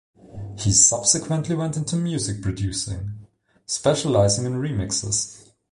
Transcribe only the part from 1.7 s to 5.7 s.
into music producing, specializing in remixes.